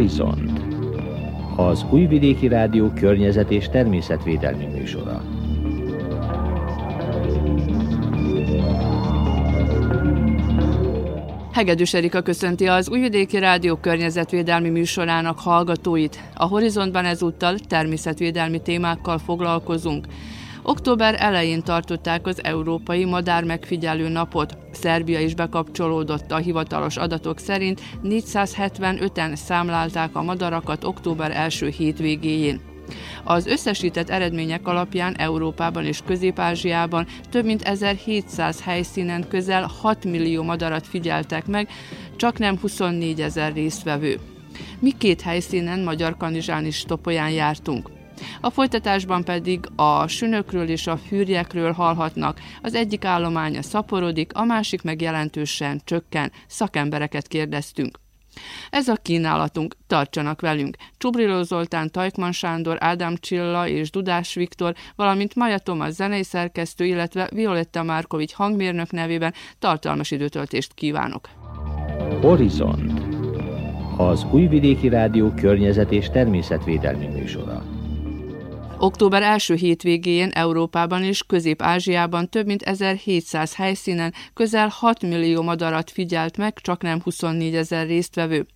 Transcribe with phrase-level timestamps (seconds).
[0.00, 0.60] Horizont
[1.56, 5.22] az Újvidéki Rádió környezet és természetvédelmi műsora.
[11.52, 16.20] Hegedűs Erika köszönti az Újvidéki Rádió környezetvédelmi műsorának hallgatóit.
[16.34, 20.06] A Horizontban ezúttal természetvédelmi témákkal foglalkozunk.
[20.62, 24.56] Október elején tartották az Európai Madár Megfigyelő Napot.
[24.72, 32.60] Szerbia is bekapcsolódott a hivatalos adatok szerint, 475-en számlálták a madarakat október első hétvégéjén.
[33.24, 40.86] Az összesített eredmények alapján Európában és Közép-Ázsiában több mint 1700 helyszínen közel 6 millió madarat
[40.86, 41.68] figyeltek meg,
[42.16, 44.18] csak nem 24 ezer résztvevő.
[44.78, 47.99] Mi két helyszínen Magyar Kanizsán is Topolyán jártunk.
[48.40, 52.40] A folytatásban pedig a sünökről és a fűrjekről hallhatnak.
[52.62, 56.32] Az egyik állománya szaporodik, a másik meg jelentősen csökken.
[56.46, 57.98] Szakembereket kérdeztünk.
[58.70, 60.76] Ez a kínálatunk, tartsanak velünk.
[60.98, 67.28] Csubriló Zoltán, Tajkman Sándor, Ádám Csilla és Dudás Viktor, valamint Maja Tomasz zenei szerkesztő, illetve
[67.34, 71.28] Violetta Márkovics hangmérnök nevében tartalmas időtöltést kívánok.
[72.20, 73.02] Horizont
[73.96, 77.79] az Újvidéki Rádió környezet és természetvédelmi műsora.
[78.82, 86.36] Október első hétvégén Európában és Közép-Ázsiában több mint 1700 helyszínen közel 6 millió madarat figyelt
[86.36, 88.46] meg, csak nem 24 ezer résztvevő.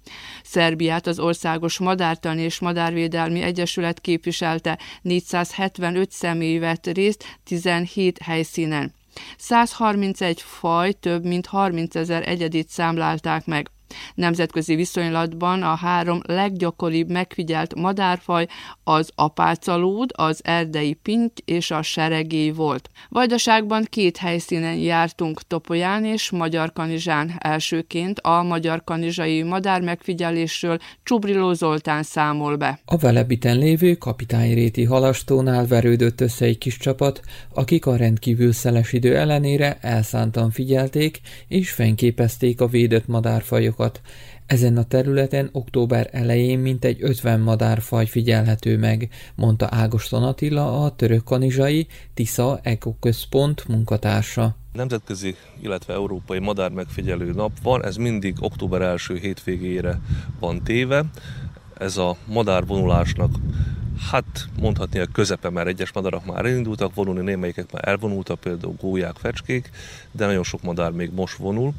[0.42, 8.92] Szerbiát az Országos Madártani és Madárvédelmi Egyesület képviselte, 475 személy vett részt 17 helyszínen.
[9.36, 13.70] 131 faj több mint 30 ezer egyedit számlálták meg.
[14.14, 18.46] Nemzetközi viszonylatban a három leggyakoribb megfigyelt madárfaj
[18.84, 22.88] az apácalód, az erdei pinty és a seregély volt.
[23.08, 27.32] Vajdaságban két helyszínen jártunk Topolyán és Magyar Kanizsán.
[27.38, 32.78] Elsőként a Magyar Kanizsai madár megfigyelésről Csubriló Zoltán számol be.
[32.84, 37.20] A velebiten lévő kapitányréti halastónál verődött össze egy kis csapat,
[37.54, 44.00] akik a rendkívül szeles idő ellenére elszántan figyelték és fényképezték a védett madárfajokat madarakat.
[44.46, 51.24] Ezen a területen október elején mintegy 50 madárfaj figyelhető meg, mondta Ágoston Attila, a török
[51.24, 54.56] kanizsai Tisza Ekoközpont munkatársa.
[54.72, 60.00] Nemzetközi, illetve európai madár megfigyelő nap van, ez mindig október első hétvégére
[60.40, 61.04] van téve.
[61.78, 63.30] Ez a madárvonulásnak
[64.10, 69.16] hát mondhatni a közepe, mert egyes madarak már elindultak vonulni, némelyikek már elvonultak, például gólyák,
[69.16, 69.70] fecskék,
[70.12, 71.72] de nagyon sok madár még most vonul,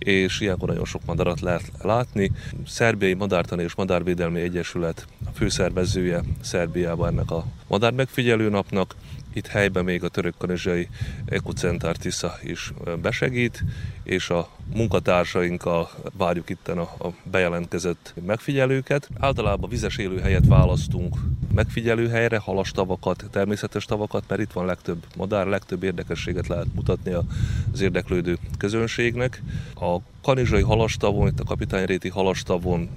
[0.00, 2.32] és ilyenkor nagyon sok madarat lehet látni.
[2.66, 8.94] Szerbiai Madártani és Madárvédelmi Egyesület a főszervezője Szerbiában ennek a madár megfigyelő napnak,
[9.32, 10.88] itt helyben még a török kanizsai
[11.24, 13.64] Ekocentár Tisza is besegít,
[14.02, 19.08] és a munkatársainkkal várjuk itt a, a bejelentkezett megfigyelőket.
[19.18, 21.16] Általában vizes élőhelyet választunk
[21.54, 27.12] megfigyelőhelyre, halastavakat, természetes tavakat, mert itt van legtöbb madár, legtöbb érdekességet lehet mutatni
[27.72, 29.42] az érdeklődő közönségnek.
[29.74, 32.88] A kanizsai halastavon, itt a kapitányréti halastavon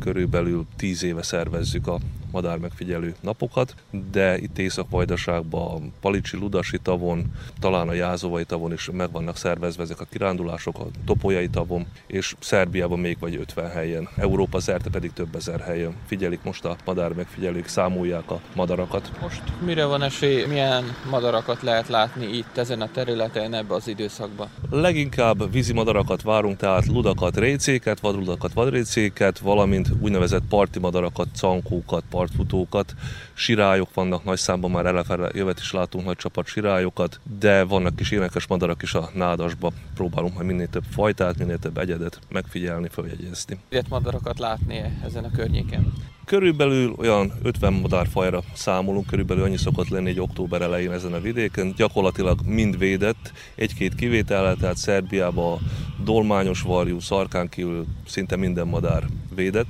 [0.00, 1.98] körülbelül 10 éve szervezzük a
[2.30, 3.74] madár megfigyelő napokat,
[4.12, 7.24] de itt Észak-Vajdaságban, Palicsi Ludasi tavon,
[7.60, 12.34] talán a Jázovai tavon is meg vannak szervezve ezek a kirándulások, a Topolyai tavon, és
[12.38, 14.08] Szerbiában még vagy 50 helyen.
[14.16, 15.94] Európa szerte pedig több ezer helyen.
[16.06, 19.10] Figyelik most a madár megfigyelők, számolják a madarakat.
[19.20, 24.48] Most mire van esély, milyen madarakat lehet látni itt ezen a területen ebbe az időszakban?
[24.70, 32.94] Leginkább vízi madarakat várunk, tehát ludakat, récéket, vadludakat, vadrécéket, valamint úgynevezett parti madarakat, cankókat, partfutókat,
[33.34, 38.10] sirályok vannak, nagy számban már elefele jövet is látunk nagy csapat sirályokat, de vannak kis
[38.10, 39.72] énekes madarak is a nádasba.
[39.94, 43.58] Próbálunk majd minél több fajtát, minél több egyedet megfigyelni, följegyezni.
[43.68, 45.92] Ilyet madarakat látni ezen a környéken?
[46.24, 51.74] Körülbelül olyan 50 madárfajra számolunk, körülbelül annyi szokott lenni egy október elején ezen a vidéken.
[51.76, 55.58] Gyakorlatilag mind védett, egy-két kivétellel, tehát Szerbiában
[56.04, 59.04] dolmányos varjú, szarkán kívül szinte minden madár
[59.34, 59.66] védett.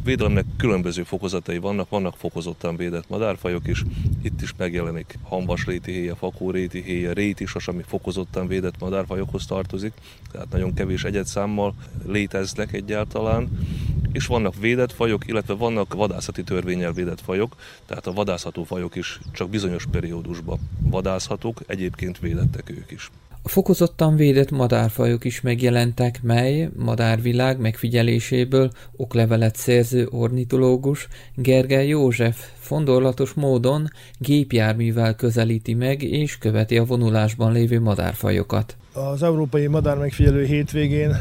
[0.00, 3.82] A védelemnek különböző fokozatai vannak, vannak fokozottan védett madárfajok is.
[4.22, 9.92] Itt is megjelenik hamvas réti héja, fakó réti is, ami fokozottan védett madárfajokhoz tartozik.
[10.32, 11.74] Tehát nagyon kevés egyetszámmal
[12.06, 13.48] léteznek egyáltalán.
[14.12, 17.56] És vannak védett fajok, illetve vannak vadászati törvényel védett fajok,
[17.86, 23.10] tehát a vadászható fajok is csak bizonyos periódusban vadászhatók, egyébként védettek ők is.
[23.42, 33.32] A fokozottan védett madárfajok is megjelentek, mely madárvilág megfigyeléséből oklevelet szerző ornitológus Gergely József fondorlatos
[33.32, 38.76] módon gépjárművel közelíti meg és követi a vonulásban lévő madárfajokat.
[38.92, 41.16] Az Európai Madár Megfigyelő hétvégén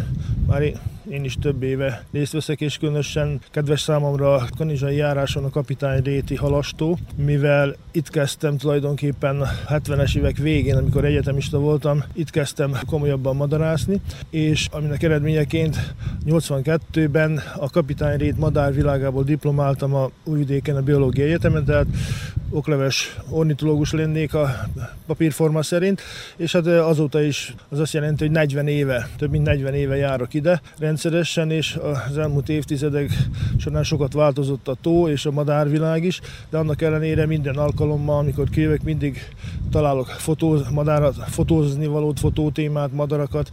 [0.48, 0.62] már
[1.09, 6.01] én is több éve részt veszek, és különösen kedves számomra a kanizsai járáson a kapitány
[6.03, 13.35] Réti halastó, mivel itt kezdtem tulajdonképpen 70-es évek végén, amikor egyetemista voltam, itt kezdtem komolyabban
[13.35, 15.94] madarászni, és aminek eredményeként
[16.25, 21.88] 82-ben a kapitány Rét madár világából diplomáltam a Újvidéken a Biológiai Egyetemen, tehát
[22.50, 24.50] okleves ornitológus lennék a
[25.05, 26.01] papírforma szerint,
[26.35, 30.33] és hát azóta is az azt jelenti, hogy 40 éve, több mint 40 éve járok
[30.33, 30.62] ide
[31.04, 31.80] rendszeresen, és
[32.10, 33.12] az elmúlt évtizedek
[33.57, 38.50] során sokat változott a tó és a madárvilág is, de annak ellenére minden alkalommal, amikor
[38.50, 39.19] kijövök, mindig
[39.72, 43.51] találok fotó, madárat, fotózni valót, fotótémát, madarakat,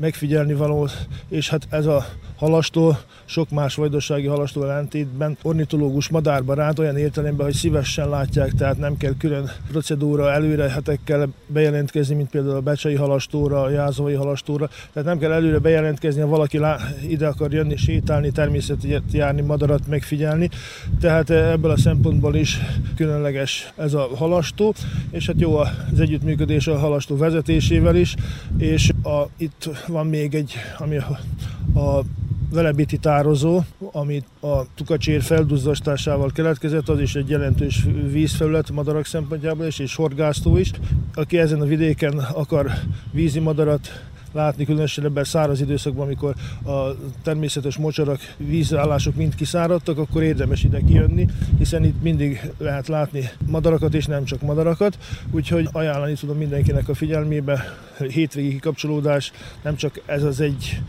[0.00, 2.04] megfigyelni valót, és hát ez a
[2.36, 8.96] halastó, sok más vajdasági halastó ellentétben ornitológus madárbarát olyan értelemben, hogy szívesen látják, tehát nem
[8.96, 15.08] kell külön procedúra előre hetekkel bejelentkezni, mint például a becsei halastóra, a jázovai halastóra, tehát
[15.08, 16.58] nem kell előre bejelentkezni, ha valaki
[17.08, 20.48] ide akar jönni, sétálni, természetet járni, madarat megfigyelni,
[21.00, 22.58] tehát ebből a szempontból is
[22.96, 24.74] különleges ez a halastó,
[25.10, 28.14] és hát jó az együttműködés a halastó vezetésével is,
[28.58, 31.18] és a, itt van még egy, ami a,
[31.78, 32.04] a
[32.50, 33.60] velebiti tározó,
[33.92, 40.70] amit a tukacsér felduzzasztásával keletkezett, az is egy jelentős vízfelület madarak szempontjából és horgásztó is.
[41.14, 42.70] Aki ezen a vidéken akar
[43.12, 44.02] vízi madarat
[44.32, 46.34] látni, különösen ebben száraz időszakban, amikor
[46.64, 51.26] a természetes mocsarak, vízállások mind kiszáradtak, akkor érdemes ide kijönni,
[51.58, 54.98] hiszen itt mindig lehet látni madarakat, és nem csak madarakat,
[55.30, 59.32] úgyhogy ajánlani tudom mindenkinek a figyelmébe, hétvégi kikapcsolódás,
[59.62, 60.80] nem csak ez az egy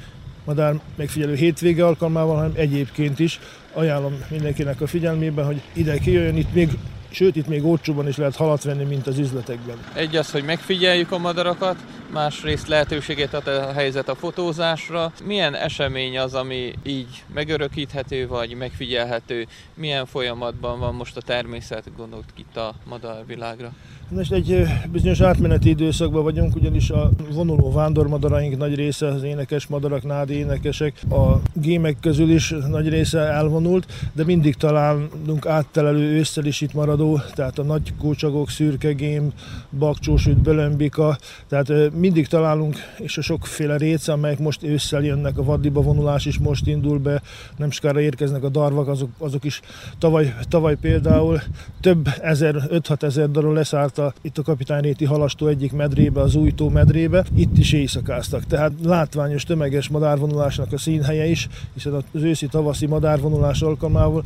[0.45, 3.39] madár megfigyelő hétvége alkalmával, hanem egyébként is
[3.73, 6.77] ajánlom mindenkinek a figyelmébe, hogy ide kijöjjön, itt még
[7.11, 9.77] Sőt, itt még olcsóban is lehet halat venni, mint az üzletekben.
[9.93, 11.75] Egy az, hogy megfigyeljük a madarakat,
[12.11, 15.11] másrészt lehetőségét ad a helyzet a fotózásra.
[15.23, 19.47] Milyen esemény az, ami így megörökíthető vagy megfigyelhető?
[19.73, 23.71] Milyen folyamatban van most a természet, gondolt itt a madárvilágra?
[24.11, 30.03] Most egy bizonyos átmeneti időszakban vagyunk, ugyanis a vonuló vándormadaraink nagy része, az énekes madarak,
[30.03, 36.61] nádi énekesek, a gémek közül is nagy része elvonult, de mindig találunk áttelelő ősszel is
[36.61, 39.31] itt maradó, tehát a nagy kócsagok, szürke gém,
[39.69, 41.17] bakcsósült, bölömbika,
[41.47, 46.37] tehát mindig találunk, és a sokféle réce, amelyek most ősszel jönnek, a vaddiba vonulás is
[46.37, 47.21] most indul be,
[47.57, 49.61] nem sokára érkeznek a darvak, azok, azok is
[49.97, 51.41] tavaly, tavaly például
[51.81, 56.69] több ezer, 5-6 ezer darul leszállt a, itt a kapitányréti halastó egyik medrébe, az újtó
[56.69, 58.45] medrébe, itt is éjszakáztak.
[58.45, 64.23] Tehát látványos tömeges madárvonulásnak a színhelye is, hiszen az őszi-tavaszi madárvonulás alkalmával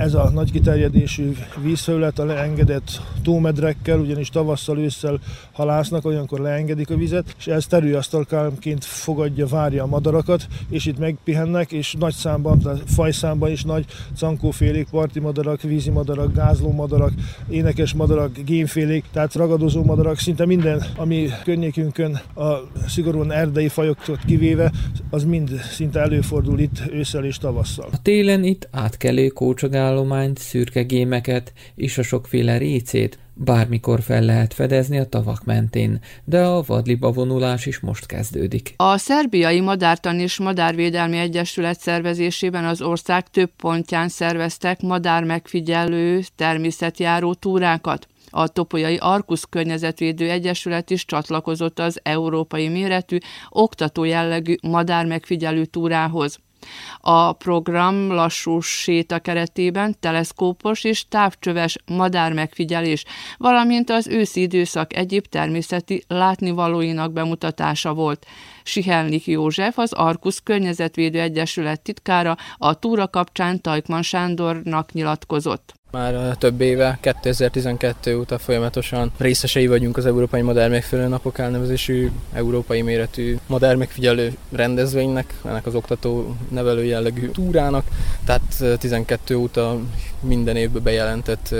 [0.00, 5.18] ez a nagy kiterjedésű vízfelület a leengedett tómedrekkel, ugyanis tavasszal, ősszel
[5.52, 11.72] halásznak, olyankor leengedik a vizet, és ez terülyasztalkámként fogadja, várja a madarakat, és itt megpihennek,
[11.72, 13.84] és nagy számban, fajszámban is nagy
[14.16, 17.12] cankófélék, parti madarak, vízi madarak, gázló madarak,
[17.48, 22.48] énekes madarak, gémfélék, tehát ragadozó madarak, szinte minden, ami környékünkön a
[22.88, 24.72] szigorúan erdei fajokat kivéve,
[25.10, 27.88] az mind szinte előfordul itt ősszel és tavasszal.
[27.92, 34.98] A télen itt átkelő kócsagállományt, szürke gémeket és a sokféle récét bármikor fel lehet fedezni
[34.98, 38.74] a tavak mentén, de a vadliba vonulás is most kezdődik.
[38.76, 47.34] A Szerbiai Madártan és Madárvédelmi Egyesület szervezésében az ország több pontján szerveztek madár megfigyelő természetjáró
[47.34, 48.08] túrákat.
[48.30, 53.18] A Topolyai Arkusz Környezetvédő Egyesület is csatlakozott az európai méretű,
[53.48, 56.38] oktató jellegű madár megfigyelő túrához.
[57.00, 63.04] A program lassú séta keretében teleszkópos és távcsöves madármegfigyelés,
[63.36, 68.26] valamint az őszi időszak egyéb természeti látnivalóinak bemutatása volt.
[68.62, 75.78] Sihelnik József, az Arkusz Környezetvédő Egyesület titkára a túra kapcsán Tajkman Sándornak nyilatkozott.
[75.90, 82.82] Már több éve, 2012 óta folyamatosan részesei vagyunk az Európai Madár Megfelelő Napok elnevezésű európai
[82.82, 87.84] méretű madár megfigyelő rendezvénynek, ennek az oktató nevelő jellegű túrának.
[88.24, 89.78] Tehát 12 óta
[90.20, 91.54] minden évben bejelentett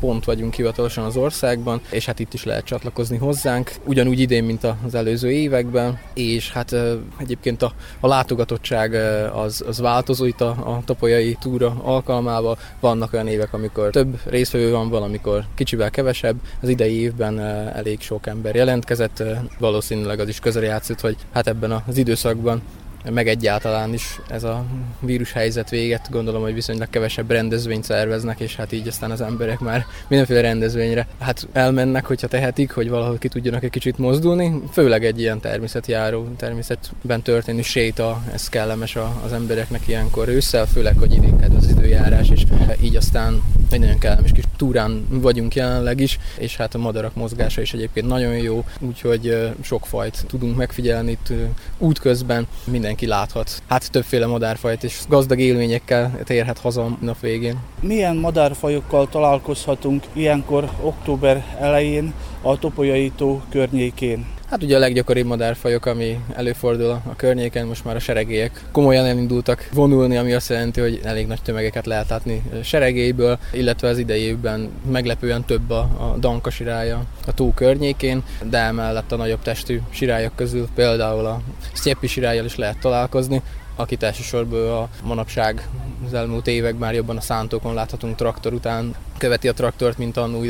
[0.00, 4.66] pont vagyunk hivatalosan az országban, és hát itt is lehet csatlakozni hozzánk, ugyanúgy idén, mint
[4.84, 6.74] az előző években, és hát
[7.16, 8.94] egyébként a, a látogatottság
[9.34, 12.58] az, az változó itt a, a topolyai túra alkalmával.
[12.80, 16.36] Vannak olyan évek, amikor több részvevő van, valamikor kicsivel kevesebb.
[16.60, 17.40] Az idei évben
[17.74, 19.22] elég sok ember jelentkezett,
[19.58, 22.62] valószínűleg az is közel játszott, hogy hát ebben az időszakban
[23.10, 24.64] meg egyáltalán is ez a
[25.00, 26.08] vírushelyzet véget.
[26.10, 31.06] Gondolom, hogy viszonylag kevesebb rendezvényt szerveznek, és hát így aztán az emberek már mindenféle rendezvényre
[31.18, 34.62] hát elmennek, hogyha tehetik, hogy valahol ki tudjanak egy kicsit mozdulni.
[34.72, 41.12] Főleg egy ilyen természetjáró, természetben történő séta, ez kellemes az embereknek ilyenkor ősszel, főleg, hogy
[41.12, 42.42] idén az időjárás, és
[42.80, 47.60] így aztán egy nagyon kellemes kis túrán vagyunk jelenleg is, és hát a madarak mozgása
[47.60, 51.32] is egyébként nagyon jó, úgyhogy sok fajt tudunk megfigyelni itt
[51.78, 52.46] útközben,
[52.96, 53.62] mindenki láthat.
[53.68, 57.58] Hát többféle madárfajt és gazdag élményekkel térhet haza a nap végén.
[57.80, 62.12] Milyen madárfajokkal találkozhatunk ilyenkor október elején
[62.42, 64.35] a Topolyai tó környékén?
[64.50, 69.68] Hát ugye a leggyakoribb madárfajok, ami előfordul a környéken, most már a seregélyek komolyan elindultak
[69.72, 75.44] vonulni, ami azt jelenti, hogy elég nagy tömegeket lehet látni seregélyből, illetve az idejében meglepően
[75.44, 80.68] több a, a danka sirája a tó környékén, de emellett a nagyobb testű sirályok közül
[80.74, 81.40] például a
[81.72, 83.42] sztyepi sirályjal is lehet találkozni,
[83.76, 85.68] akit elsősorban a manapság
[86.06, 90.42] az elmúlt években már jobban a szántókon láthatunk traktor után, követi a traktort, mint annó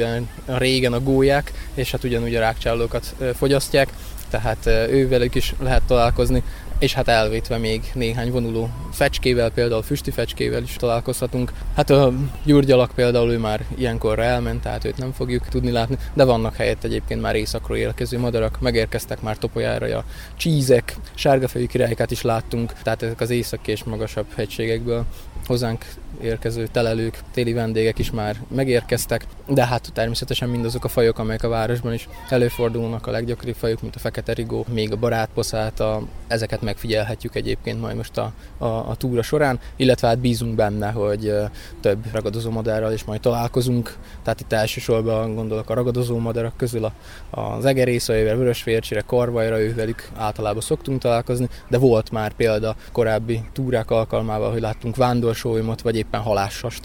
[0.47, 3.93] a régen a gólyák, és hát ugyanúgy a rákcsálókat fogyasztják,
[4.31, 6.43] tehát ővelük is lehet találkozni
[6.79, 11.53] és hát elvétve még néhány vonuló fecskével, például füsti fecskével is találkozhatunk.
[11.75, 12.13] Hát a
[12.45, 16.85] gyurgyalak például ő már ilyenkorra elment, tehát őt nem fogjuk tudni látni, de vannak helyett
[16.85, 20.05] egyébként már északról érkező madarak, megérkeztek már topolyára a
[20.37, 25.05] csízek, sárgafejű királykát is láttunk, tehát ezek az északi és magasabb hegységekből
[25.47, 25.85] hozzánk
[26.23, 31.49] érkező telelők, téli vendégek is már megérkeztek, de hát természetesen mindazok a fajok, amelyek a
[31.49, 37.35] városban is előfordulnak, a leggyakoribb fajok, mint a fekete rigó, még a barátposzáta, ezeket megfigyelhetjük
[37.35, 41.33] egyébként majd most a, a, a túra során, illetve hát bízunk benne, hogy
[41.81, 46.93] több ragadozó madárral is majd találkozunk, tehát itt elsősorban gondolok a ragadozó madarak közül a,
[47.31, 54.51] az egerészaivel, vörösfércsire, karvajra, ővelük általában szoktunk találkozni, de volt már példa korábbi túrák alkalmával,
[54.51, 56.85] hogy láttunk vándorsólymot, vagy éppen halássast.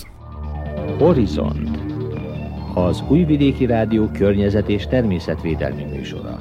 [0.99, 1.77] Horizont
[2.75, 6.39] az Újvidéki Rádió környezet és természetvédelmi műsora.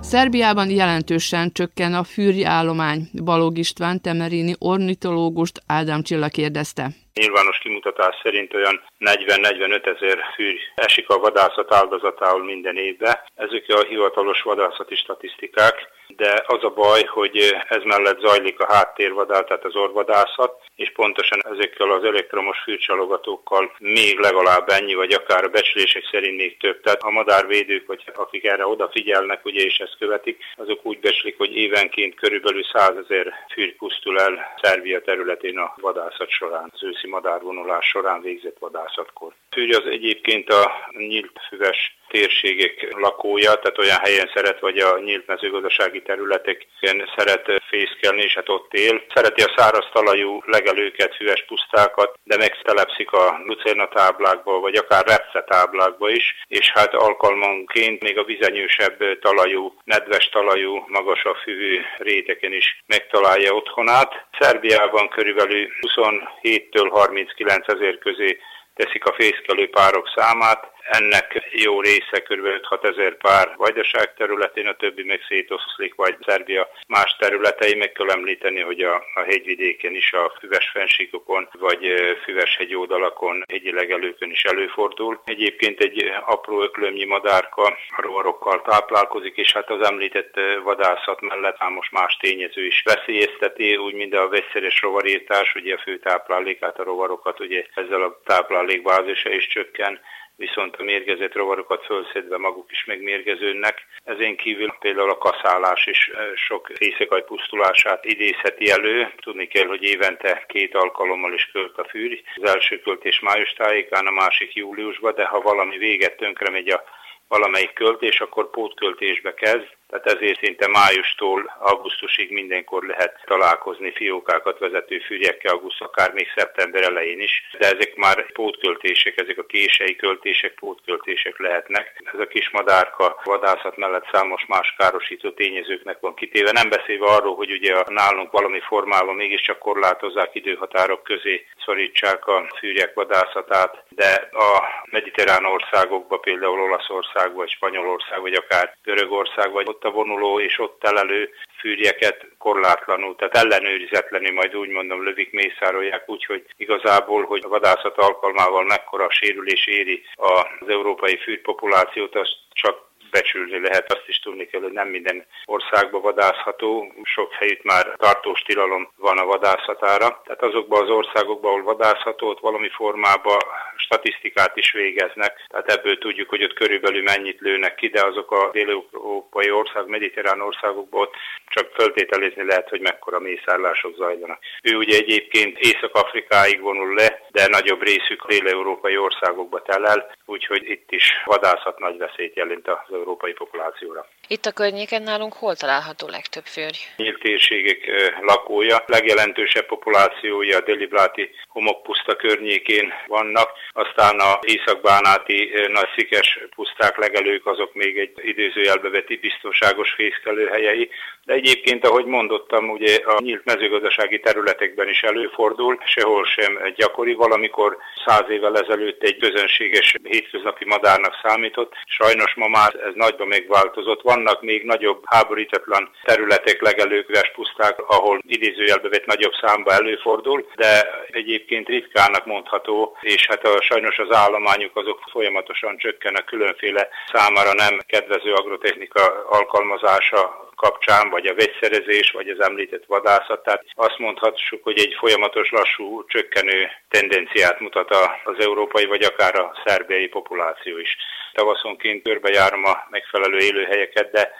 [0.00, 3.00] Szerbiában jelentősen csökken a fűrjállomány.
[3.24, 6.86] Balog István Temerini ornitológust Ádám Csilla kérdezte.
[7.14, 13.16] Nyilvános kimutatás szerint olyan 40-45 ezer fűr esik a vadászat áldozatául minden évben.
[13.34, 15.74] Ezek a hivatalos vadászati statisztikák,
[16.16, 21.40] de az a baj, hogy ez mellett zajlik a háttérvadás, tehát az orvadászat, és pontosan
[21.52, 26.80] ezekkel az elektromos fűrcsalogatókkal még legalább ennyi, vagy akár a becslések szerint még több.
[26.80, 31.56] Tehát a madárvédők, vagy akik erre odafigyelnek, ugye, és ezt követik, azok úgy becslik, hogy
[31.56, 37.86] évenként körülbelül 100 ezer fűr pusztul el Szerbia területén a vadászat során, az őszi madárvonulás
[37.86, 39.32] során végzett vadászatkor.
[39.50, 45.26] Fűr az egyébként a nyílt füves térségek lakója, tehát olyan helyen szeret, vagy a nyílt
[45.26, 49.02] mezőgazdasági területeken szeret fészkelni, és hát ott él.
[49.14, 55.44] Szereti a száraz talajú legelőket, füves pusztákat, de megtelepszik a lucerna táblákba, vagy akár repce
[55.46, 62.82] táblákba is, és hát alkalmanként még a vizenyősebb talajú, nedves talajú, magasabb füvű réteken is
[62.86, 64.26] megtalálja otthonát.
[64.38, 68.38] Szerbiában körülbelül 27-től 39 ezer közé
[68.74, 72.46] teszik a fészkelő párok számát, ennek jó része kb.
[72.70, 77.74] 5-6 ezer pár vajdaság területén, a többi meg szétoszlik, vagy Szerbia más területei.
[77.74, 83.72] Meg kell említeni, hogy a, a hegyvidéken is, a füves fensíkokon, vagy füves hegyoldalakon, hegyi
[83.72, 85.20] legelőkön is előfordul.
[85.24, 87.62] Egyébként egy apró öklömnyi madárka
[87.96, 93.94] a rovarokkal táplálkozik, és hát az említett vadászat mellett számos más tényező is veszélyezteti, úgy
[93.94, 99.46] mint a vegyszeres rovarírtás, ugye a fő táplálékát, a rovarokat, ugye ezzel a táplálékbázisa is
[99.46, 100.00] csökken
[100.46, 103.86] viszont a mérgezett rovarokat fölszedve maguk is megmérgeződnek.
[104.04, 109.12] Ezen kívül például a kaszálás is sok részekaj pusztulását idézheti elő.
[109.16, 112.22] Tudni kell, hogy évente két alkalommal is költ a fűr.
[112.36, 116.84] Az első költés május tájékán, a másik júliusban, de ha valami véget tönkre megy a
[117.28, 124.98] valamelyik költés, akkor pótköltésbe kezd, tehát ezért szinte májustól augusztusig mindenkor lehet találkozni fiókákat vezető
[124.98, 130.54] fűryekkel, augusztus, akár még szeptember elején is, de ezek már pótköltések, ezek a kései költések,
[130.54, 132.02] pótköltések lehetnek.
[132.12, 137.34] Ez a kis madárka vadászat mellett számos más károsító tényezőknek van kitéve, nem beszélve arról,
[137.34, 144.62] hogy ugye nálunk valami formában mégiscsak korlátozzák időhatárok közé, szorítsák a fűrjek vadászatát, de a
[144.90, 150.58] mediterrán országokban, például Olaszország, vagy Spanyolország, vagy akár Görögország, vagy ott ott a vonuló és
[150.58, 157.48] ott telelő fűrjeket korlátlanul, tehát ellenőrizetlenül majd úgy mondom lövik, mészárolják, úgyhogy igazából, hogy a
[157.48, 163.92] vadászat alkalmával mekkora sérülés éri az európai fűrpopulációt, azt csak becsülni lehet.
[163.92, 169.18] Azt is tudni kell, hogy nem minden országba vadászható, sok helyütt már tartós tilalom van
[169.18, 170.20] a vadászatára.
[170.24, 173.38] Tehát azokban az országokban, ahol vadászható, ott valami formában
[173.76, 178.50] statisztikát is végeznek, tehát ebből tudjuk, hogy ott körülbelül mennyit lőnek ki, de azok a
[178.52, 181.14] dél-európai ország, mediterrán országokban ott
[181.48, 184.38] csak föltételezni lehet, hogy mekkora mészárlások zajlanak.
[184.62, 191.22] Ő ugye egyébként Észak-Afrikáig vonul le, de nagyobb részük dél-európai országokba telel, úgyhogy itt is
[191.24, 194.06] vadászat nagy veszélyt jelent az európai populációra.
[194.28, 196.78] Itt a környéken nálunk hol található legtöbb férj?
[196.96, 197.78] Nyílt térségek
[198.20, 207.46] lakója, legjelentősebb populációja a Delibráti homokpuszta környékén vannak, aztán a északbánáti nagy szikes puszták legelők
[207.46, 210.90] azok még egy idézőjelbe veti biztonságos fészkelőhelyei,
[211.24, 217.76] de egyébként, ahogy mondottam, ugye a nyílt mezőgazdasági területekben is előfordul, sehol sem gyakori, valamikor
[218.06, 224.02] száz évvel ezelőtt egy közönséges hétköznapi madárnak számított, sajnos ma már ez nagyban megváltozott.
[224.02, 231.68] Vannak még nagyobb háborítatlan területek, legelők, puszták, ahol idézőjelbe vett nagyobb számba előfordul, de egyébként
[231.68, 238.32] ritkának mondható, és hát a, sajnos az állományuk azok folyamatosan csökkennek különféle számára nem kedvező
[238.32, 243.42] agrotechnika alkalmazása kapcsán, vagy a vegyszerezés, vagy az említett vadászat.
[243.42, 247.90] Tehát azt mondhatjuk, hogy egy folyamatos lassú csökkenő tendenciát mutat
[248.24, 250.96] az európai, vagy akár a szerbiai populáció is.
[251.32, 254.32] Tavaszonként körbejárom a megfelelő élőhelyeket, de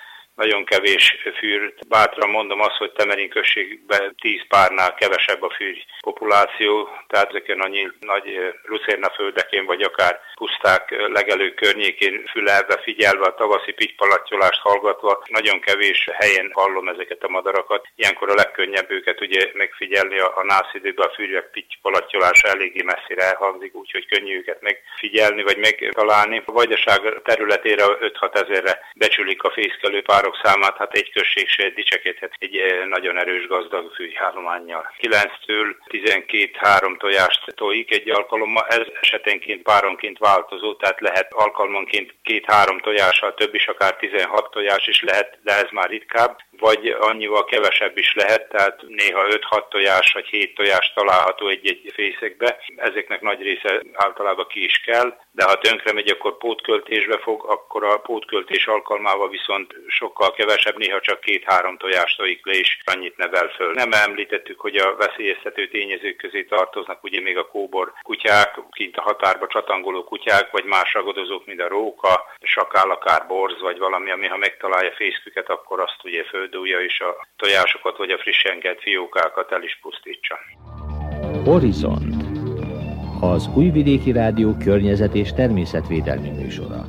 [0.43, 1.05] nagyon kevés
[1.39, 1.89] fűrt.
[1.89, 7.69] Bátran mondom azt, hogy Temerin községben 10 párnál kevesebb a fűr populáció, tehát ezeken a
[7.69, 8.27] nyílt, nagy
[8.63, 16.09] lucérna földekén, vagy akár puszták legelő környékén fülelve, figyelve a tavaszi pitypalatyolást hallgatva, nagyon kevés
[16.13, 17.87] helyen hallom ezeket a madarakat.
[17.95, 23.75] Ilyenkor a legkönnyebb őket ugye megfigyelni a, a nászidőben a fűrjek pitypalatyolása eléggé messzire elhangzik,
[23.75, 26.43] úgyhogy könnyű őket megfigyelni, vagy megtalálni.
[26.45, 31.68] A vajdaság területére 5-6 ezerre becsülik a fészkelő pár párok számát, hát egy község se
[31.68, 34.92] dicsekedhet egy eh, nagyon erős gazdag fűjállományjal.
[35.01, 43.35] 9-től 12-3 tojást tojik egy alkalommal, ez esetenként páronként változó, tehát lehet alkalmanként 2-3 tojással,
[43.35, 48.14] több is akár 16 tojás is lehet, de ez már ritkább vagy annyival kevesebb is
[48.14, 52.59] lehet, tehát néha 5-6 tojás vagy 7 tojás található egy-egy fészekbe.
[52.77, 57.85] Ezeknek nagy része általában ki is kell, de ha tönkre megy, akkor pótköltésbe fog, akkor
[57.85, 63.48] a pótköltés alkalmával viszont sokkal kevesebb, néha csak két-három tojást tojik le, és annyit nevel
[63.48, 63.72] föl.
[63.72, 69.03] Nem említettük, hogy a veszélyeztető tényezők közé tartoznak ugye még a kóbor kutyák, kint a
[69.03, 74.27] határba csatangoló kutyák, vagy más ragadozók, mint a róka, sakál, akár borz, vagy valami, ami
[74.27, 78.81] ha megtalálja fészküket, akkor azt ugye föld földúja és a tojásokat vagy a frissen kelt
[78.81, 80.38] fiókákat el is pusztítsa.
[81.45, 82.15] Horizont
[83.21, 86.85] az Újvidéki Rádió környezet és természetvédelmi műsora.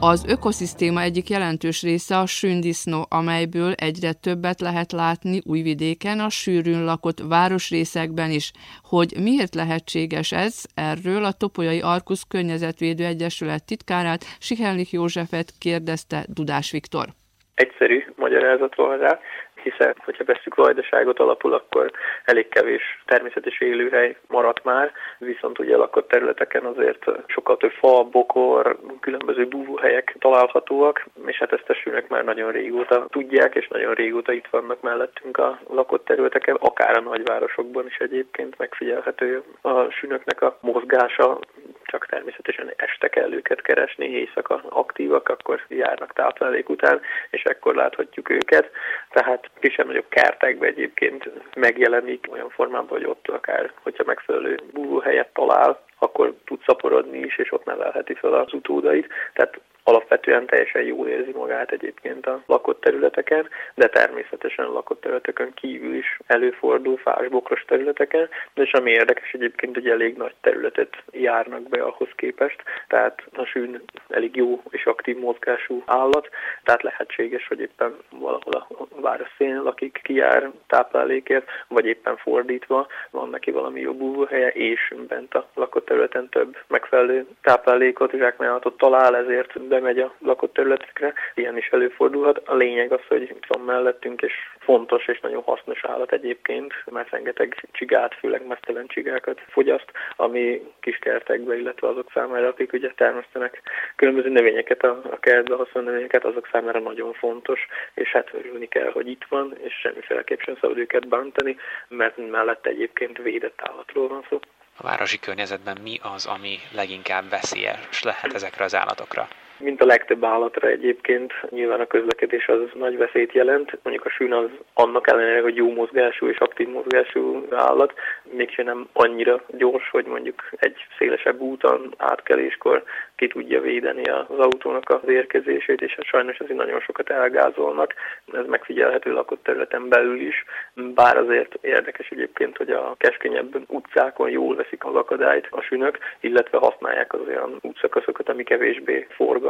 [0.00, 6.84] Az ökoszisztéma egyik jelentős része a sündisznó, amelyből egyre többet lehet látni újvidéken, a sűrűn
[6.84, 8.52] lakott városrészekben is.
[8.82, 16.70] Hogy miért lehetséges ez, erről a Topolyai Arkusz Környezetvédő Egyesület titkárát Sihelnik Józsefet kérdezte Dudás
[16.70, 17.14] Viktor
[17.54, 19.18] egyszerű magyarázat van rá,
[19.64, 21.90] hiszen hogyha veszük vajdaságot alapul, akkor
[22.24, 28.78] elég kevés természetes élőhely maradt már, viszont ugye lakott területeken azért sokkal több fa, bokor,
[29.00, 34.32] különböző búvóhelyek találhatóak, és hát ezt a sűnök már nagyon régóta tudják, és nagyon régóta
[34.32, 40.58] itt vannak mellettünk a lakott területeken, akár a nagyvárosokban is egyébként megfigyelhető a sűnöknek a
[40.60, 41.38] mozgása,
[41.84, 47.00] csak természetesen este kell őket keresni, éjszaka aktívak, akkor járnak táplálék után,
[47.30, 48.70] és ekkor láthatjuk őket.
[49.10, 56.34] Tehát kisebb-nagyobb kertekben egyébként megjelenik olyan formában, hogy ott akár, hogyha megfelelő búvóhelyet talál, akkor
[56.44, 59.08] tud szaporodni is, és ott nevelheti fel az utódait.
[59.32, 65.54] Tehát alapvetően teljesen jól érzi magát egyébként a lakott területeken, de természetesen a lakott területeken
[65.54, 71.82] kívül is előfordul fásbokros területeken, és ami érdekes egyébként, hogy elég nagy területet járnak be
[71.82, 76.28] ahhoz képest, tehát a sűn elég jó és aktív mozgású állat,
[76.62, 83.28] tehát lehetséges, hogy éppen valahol a város szén lakik, kijár táplálékért, vagy éppen fordítva, van
[83.28, 89.52] neki valami jobb búvóhelye, és bent a lakott területen több megfelelő táplálékot, zsákmányolatot talál, ezért
[89.74, 92.38] bemegy a lakott területekre, ilyen is előfordulhat.
[92.44, 97.68] A lényeg az, hogy van mellettünk, és fontos és nagyon hasznos állat egyébként, mert rengeteg
[97.72, 103.62] csigát, főleg mesztelen csigákat fogyaszt, ami kiskertekbe, illetve azok számára, akik ugye termesztenek
[103.96, 107.60] különböző növényeket a, a kertbe, növényeket, azok számára nagyon fontos,
[107.94, 111.56] és hát örülni kell, hogy itt van, és semmiféleképp sem szabad őket bántani,
[111.88, 114.40] mert mellette egyébként védett állatról van szó.
[114.76, 119.28] A városi környezetben mi az, ami leginkább veszélyes lehet ezekre az állatokra?
[119.58, 121.32] Mint a legtöbb állatra egyébként.
[121.50, 123.78] Nyilván a közlekedés az nagy veszélyt jelent.
[123.82, 128.88] Mondjuk a sűn az annak ellenére, hogy jó mozgású és aktív mozgású állat, mégsem nem
[128.92, 132.82] annyira gyors, hogy mondjuk egy szélesebb úton átkeléskor
[133.16, 137.94] ki tudja védeni az autónak az érkezését, és hát sajnos azért nagyon sokat elgázolnak.
[138.32, 144.56] Ez megfigyelhető lakott területen belül is, bár azért érdekes egyébként, hogy a keskenyebb utcákon jól
[144.56, 149.43] veszik az akadályt a sünök, illetve használják az olyan útszakaszokat, ami kevésbé forgalmas.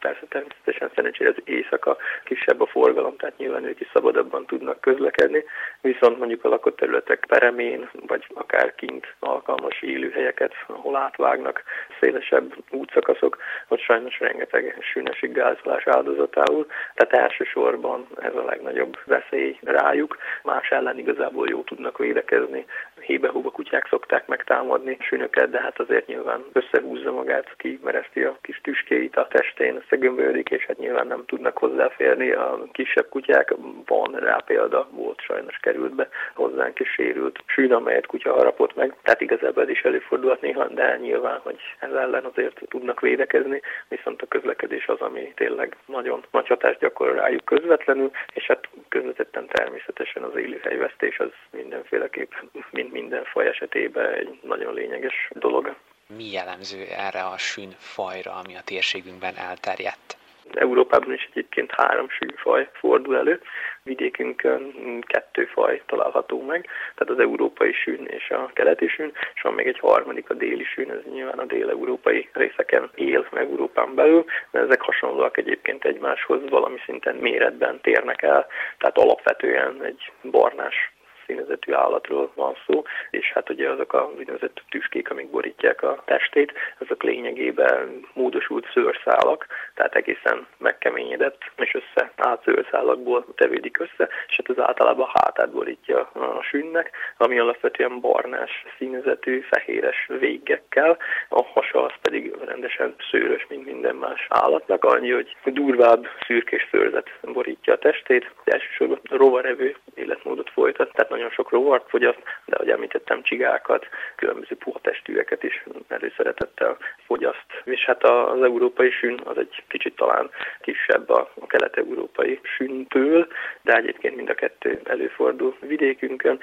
[0.00, 5.44] Persze természetesen szerencsére az éjszaka kisebb a forgalom, tehát nyilván ők is szabadabban tudnak közlekedni,
[5.80, 11.62] viszont mondjuk a lakott területek peremén, vagy akár kint alkalmas élőhelyeket, ahol átvágnak
[12.00, 20.16] szélesebb útszakaszok, ott sajnos rengeteg sűnesig gázolás áldozatául, tehát elsősorban ez a legnagyobb veszély rájuk.
[20.42, 22.66] Más ellen igazából jó tudnak védekezni,
[23.10, 29.16] hébe-hóba kutyák szokták megtámadni sünöket, de hát azért nyilván összehúzza magát, kimereszti a kis tüskéit
[29.16, 33.54] a testén, összegömbölyödik, és hát nyilván nem tudnak hozzáférni a kisebb kutyák.
[33.86, 38.94] Van rá példa, volt sajnos került be hozzánk és sérült sűn, amelyet kutya harapott meg.
[39.02, 44.22] Tehát igazából ez is előfordulhat néha, de nyilván, hogy ez ellen azért tudnak védekezni, viszont
[44.22, 50.22] a közlekedés az, ami tényleg nagyon nagy hatást gyakorol rájuk közvetlenül, és hát közvetetten természetesen
[50.22, 52.32] az élőhelyvesztés az mindenféleképp,
[52.70, 55.74] mint minden faj esetében egy nagyon lényeges dolog.
[56.16, 60.18] Mi jellemző erre a sűn fajra, ami a térségünkben elterjedt?
[60.54, 63.40] Európában is egyébként három sűnfaj fordul elő,
[63.82, 64.72] vidékünkön
[65.06, 69.66] kettő faj található meg, tehát az európai sűn és a keleti sűn, és van még
[69.66, 74.80] egy harmadik, a déli sűn, ez nyilván a dél-európai részeken él Európán belül, de ezek
[74.80, 78.46] hasonlóak egyébként egymáshoz, valami szinten méretben térnek el,
[78.78, 80.92] tehát alapvetően egy barnás
[81.30, 86.52] színezetű állatról van szó, és hát ugye azok a úgynevezett tüskék, amik borítják a testét,
[86.78, 92.12] azok lényegében módosult szőrszálak, tehát egészen megkeményedett, és össze
[92.44, 98.64] szőrszálakból tevődik össze, és hát az általában a hátát borítja a sünnek, ami alapvetően barnás
[98.78, 105.36] színezetű, fehéres végekkel, a hasa az pedig rendesen szőrös, mint minden más állatnak, annyi, hogy
[105.44, 112.22] durvább szürkés szőrzet borítja a testét, elsősorban rovarevő életmódot folytat, tehát nagyon sok rovart fogyaszt,
[112.44, 117.46] de ahogy említettem, csigákat, különböző puha testűeket is előszeretettel fogyaszt.
[117.64, 120.30] És hát az európai sűn az egy kicsit talán
[120.60, 123.26] kisebb a kelet-európai sűntől,
[123.62, 126.40] de egyébként mind a kettő előfordul vidékünkön,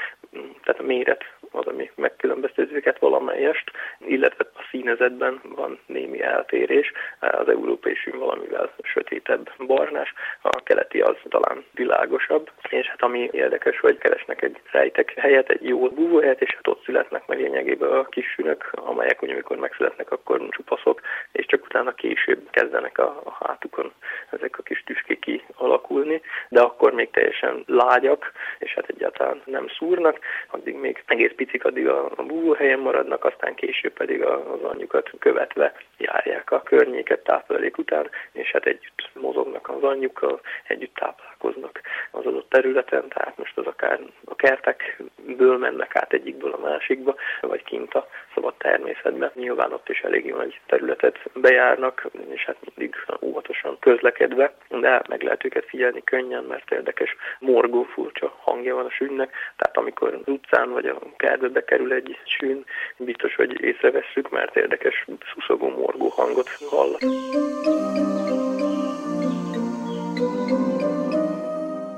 [0.64, 1.24] tehát a méret
[1.58, 6.92] az, ami megkülönbözteti őket valamelyest, illetve a színezetben van némi eltérés.
[7.20, 13.80] Az európai sűn valamivel sötétebb barnás, a keleti az talán világosabb, és hát ami érdekes,
[13.80, 18.06] hogy keresnek egy rejtek helyet, egy jó búvóhelyet, és hát ott születnek meg lényegében a
[18.06, 23.46] kis sünök, amelyek úgy, amikor megszületnek, akkor csupaszok, és csak utána később kezdenek a, a
[23.46, 23.92] hátukon
[24.32, 30.20] ezek a kis tüskék kialakulni, de akkor még teljesen lágyak, és hát egyáltalán nem szúrnak,
[30.50, 35.74] addig még egész picik, addig a, a búvóhelyen maradnak, aztán később pedig az anyjukat követve
[35.98, 41.82] járják a környéket táplálék után, és hát együtt mozognak az anyjukkal, együtt táplálkoznak
[42.12, 47.64] az adott területen, tehát most az akár a kertekből mennek át egyikből a másikba, vagy
[47.64, 49.32] kint a szabad természetben.
[49.34, 55.46] Nyilván ott is elég nagy területet bejárnak, és hát mindig óvatosan közlekedve, de meg lehet
[55.46, 60.72] őket figyelni könnyen, mert érdekes morgó, furcsa hangja van a sűnnek, tehát amikor az utcán
[60.72, 61.00] vagy a
[61.38, 62.66] kertbe bekerül egy sűn,
[62.98, 66.96] biztos, hogy észrevesszük, mert érdekes szuszogó morgó hangot hall.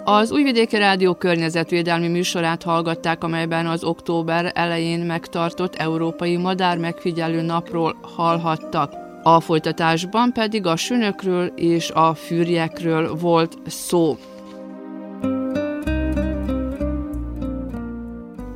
[0.04, 7.96] Az Újvidéki Rádió környezetvédelmi műsorát hallgatták, amelyben az október elején megtartott Európai Madár Megfigyelő Napról
[8.16, 8.94] hallhattak.
[9.24, 14.16] A folytatásban pedig a sünökről és a fűrjekről volt szó.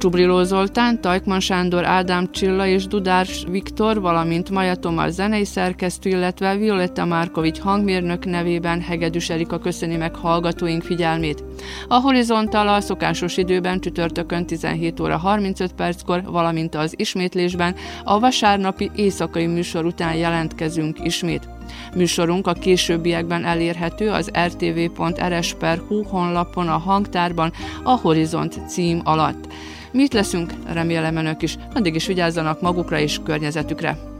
[0.03, 6.55] Csubriló Zoltán, Tajkman Sándor, Ádám Csilla és Dudár Viktor, valamint Maja Tomar zenei szerkesztő, illetve
[6.55, 11.43] Violetta Márkovics hangmérnök nevében Hegedűs Erika köszöni meg hallgatóink figyelmét.
[11.87, 18.91] A Horizontal a szokásos időben csütörtökön 17 óra 35 perckor, valamint az ismétlésben a vasárnapi
[18.95, 21.49] éjszakai műsor után jelentkezünk ismét.
[21.95, 27.51] Műsorunk a későbbiekben elérhető az rtv.rs.hu honlapon a hangtárban
[27.83, 29.47] a Horizont cím alatt.
[29.93, 31.57] Mi itt leszünk, remélem önök is.
[31.73, 34.12] Addig is vigyázzanak magukra és környezetükre.